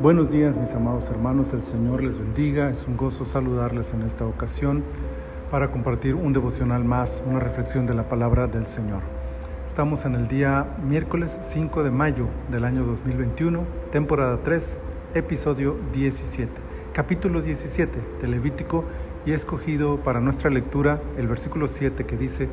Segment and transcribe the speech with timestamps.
[0.00, 4.26] Buenos días mis amados hermanos, el Señor les bendiga, es un gozo saludarles en esta
[4.26, 4.84] ocasión
[5.50, 9.02] para compartir un devocional más, una reflexión de la palabra del Señor.
[9.64, 14.80] Estamos en el día miércoles 5 de mayo del año 2021, temporada 3,
[15.14, 16.52] episodio 17,
[16.92, 18.84] capítulo 17 de Levítico
[19.26, 22.48] y he escogido para nuestra lectura el versículo 7 que dice,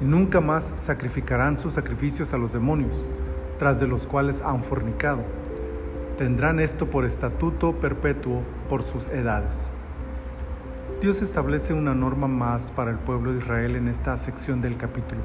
[0.00, 3.06] y nunca más sacrificarán sus sacrificios a los demonios,
[3.58, 5.22] tras de los cuales han fornicado
[6.18, 9.70] tendrán esto por estatuto perpetuo por sus edades.
[11.00, 15.20] Dios establece una norma más para el pueblo de Israel en esta sección del capítulo.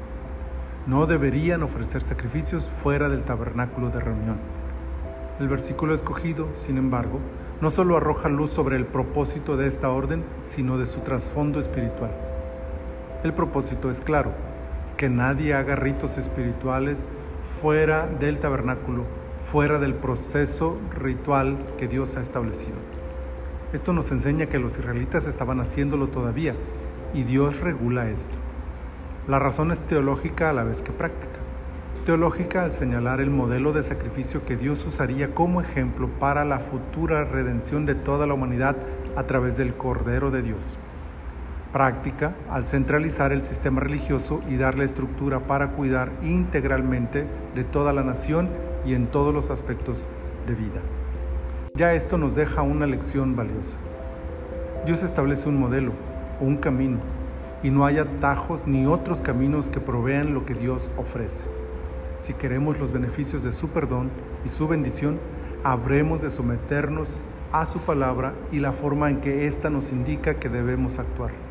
[0.86, 4.36] No deberían ofrecer sacrificios fuera del tabernáculo de reunión.
[5.40, 7.18] El versículo escogido, sin embargo,
[7.60, 12.12] no solo arroja luz sobre el propósito de esta orden, sino de su trasfondo espiritual.
[13.24, 14.30] El propósito es claro,
[14.96, 17.08] que nadie haga ritos espirituales
[17.60, 19.04] fuera del tabernáculo
[19.44, 22.76] fuera del proceso ritual que Dios ha establecido.
[23.72, 26.54] Esto nos enseña que los israelitas estaban haciéndolo todavía
[27.12, 28.34] y Dios regula esto.
[29.28, 31.40] La razón es teológica a la vez que práctica.
[32.06, 37.24] Teológica al señalar el modelo de sacrificio que Dios usaría como ejemplo para la futura
[37.24, 38.76] redención de toda la humanidad
[39.16, 40.78] a través del Cordero de Dios.
[41.74, 48.04] Práctica al centralizar el sistema religioso y darle estructura para cuidar integralmente de toda la
[48.04, 48.48] nación
[48.86, 50.06] y en todos los aspectos
[50.46, 50.80] de vida.
[51.74, 53.78] Ya esto nos deja una lección valiosa.
[54.86, 55.90] Dios establece un modelo,
[56.40, 56.98] un camino,
[57.64, 61.48] y no hay atajos ni otros caminos que provean lo que Dios ofrece.
[62.18, 64.10] Si queremos los beneficios de su perdón
[64.44, 65.18] y su bendición,
[65.64, 70.48] habremos de someternos a su palabra y la forma en que ésta nos indica que
[70.48, 71.43] debemos actuar.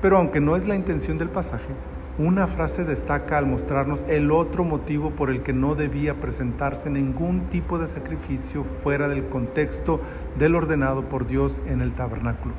[0.00, 1.74] Pero aunque no es la intención del pasaje,
[2.18, 7.48] una frase destaca al mostrarnos el otro motivo por el que no debía presentarse ningún
[7.48, 10.00] tipo de sacrificio fuera del contexto
[10.38, 12.54] del ordenado por Dios en el tabernáculo.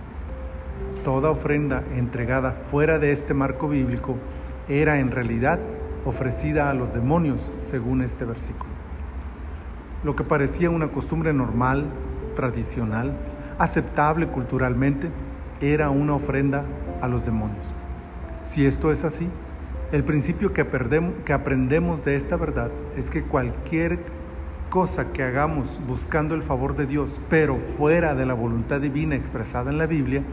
[1.03, 4.18] Toda ofrenda entregada fuera de este marco bíblico
[4.69, 5.59] era en realidad
[6.06, 8.72] ofrecida a los demonios, según este versículo.
[10.03, 11.85] Lo que parecía una costumbre normal,
[12.35, 13.13] tradicional,
[13.59, 15.09] aceptable culturalmente,
[15.59, 16.66] era una ofrenda
[17.01, 17.66] a los demonios.
[18.44, 19.29] Si esto es así,
[19.91, 20.62] el principio que,
[21.34, 24.00] aprendemos de esta verdad es que cualquier
[24.69, 29.69] cosa que hagamos buscando el favor de Dios, pero fuera de la voluntad divina expresada
[29.69, 30.23] en la Biblia,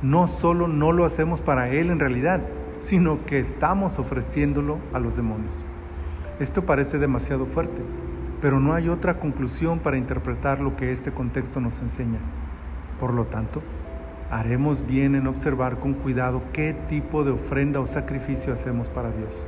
[0.00, 2.40] no solo no lo hacemos para Él en realidad,
[2.80, 5.64] sino que estamos ofreciéndolo a los demonios.
[6.40, 7.82] Esto parece demasiado fuerte,
[8.40, 12.18] pero no hay otra conclusión para interpretar lo que este contexto nos enseña.
[12.98, 13.62] Por lo tanto,
[14.32, 19.46] haremos bien en observar con cuidado qué tipo de ofrenda o sacrificio hacemos para Dios.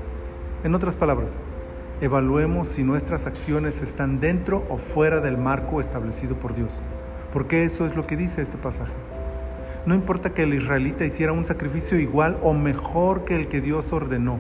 [0.63, 1.41] En otras palabras,
[2.03, 6.83] evaluemos si nuestras acciones están dentro o fuera del marco establecido por Dios,
[7.33, 8.93] porque eso es lo que dice este pasaje.
[9.87, 13.91] No importa que el israelita hiciera un sacrificio igual o mejor que el que Dios
[13.91, 14.39] ordenó,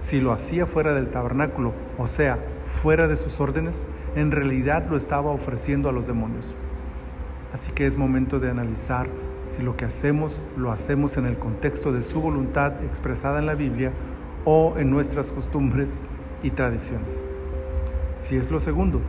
[0.00, 3.86] si lo hacía fuera del tabernáculo, o sea, fuera de sus órdenes,
[4.16, 6.56] en realidad lo estaba ofreciendo a los demonios.
[7.52, 9.08] Así que es momento de analizar
[9.46, 13.54] si lo que hacemos lo hacemos en el contexto de su voluntad expresada en la
[13.54, 13.92] Biblia
[14.44, 16.08] o en nuestras costumbres
[16.42, 17.24] y tradiciones.
[18.18, 19.00] Si es lo segundo,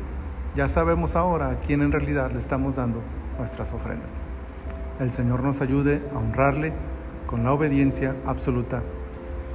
[0.55, 3.01] ya sabemos ahora a quién en realidad le estamos dando
[3.37, 4.21] nuestras ofrendas.
[4.99, 6.73] El Señor nos ayude a honrarle
[7.25, 8.83] con la obediencia absoluta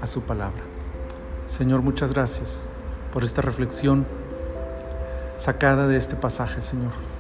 [0.00, 0.62] a su palabra.
[1.47, 2.62] Señor, muchas gracias
[3.12, 4.06] por esta reflexión
[5.37, 7.17] sacada de este pasaje, Señor.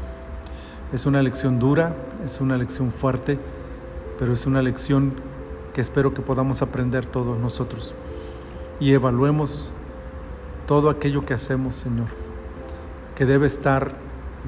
[0.92, 1.94] Es una lección dura,
[2.24, 3.38] es una lección fuerte,
[4.18, 5.12] pero es una lección
[5.74, 7.94] que espero que podamos aprender todos nosotros
[8.80, 9.68] y evaluemos
[10.66, 12.08] todo aquello que hacemos, Señor,
[13.16, 13.92] que debe estar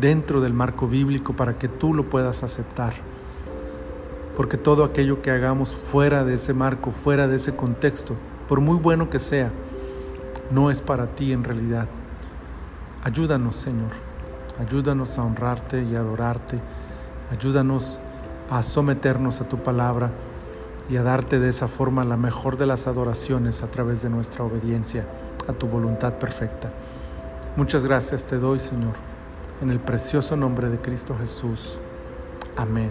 [0.00, 2.94] dentro del marco bíblico para que tú lo puedas aceptar.
[4.36, 8.14] Porque todo aquello que hagamos fuera de ese marco, fuera de ese contexto,
[8.48, 9.50] por muy bueno que sea,
[10.50, 11.86] no es para ti en realidad.
[13.02, 14.09] Ayúdanos, Señor.
[14.60, 16.58] Ayúdanos a honrarte y adorarte.
[17.32, 17.98] Ayúdanos
[18.50, 20.10] a someternos a tu palabra
[20.90, 24.44] y a darte de esa forma la mejor de las adoraciones a través de nuestra
[24.44, 25.06] obediencia
[25.48, 26.70] a tu voluntad perfecta.
[27.56, 28.94] Muchas gracias te doy, Señor,
[29.62, 31.78] en el precioso nombre de Cristo Jesús.
[32.56, 32.90] Amén.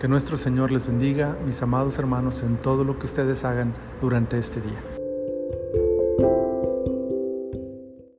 [0.00, 4.36] Que nuestro Señor les bendiga, mis amados hermanos, en todo lo que ustedes hagan durante
[4.36, 5.01] este día.